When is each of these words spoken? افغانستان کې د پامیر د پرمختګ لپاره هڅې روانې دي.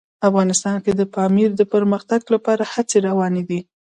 افغانستان 0.29 0.75
کې 0.83 0.91
د 0.95 1.01
پامیر 1.15 1.49
د 1.57 1.61
پرمختګ 1.73 2.21
لپاره 2.33 2.63
هڅې 2.73 2.97
روانې 3.07 3.43
دي. 3.49 3.59